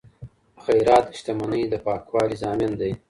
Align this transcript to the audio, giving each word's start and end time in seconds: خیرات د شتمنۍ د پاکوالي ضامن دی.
خیرات 0.63 1.05
د 1.11 1.15
شتمنۍ 1.19 1.63
د 1.69 1.73
پاکوالي 1.85 2.35
ضامن 2.43 2.71
دی. 2.79 2.91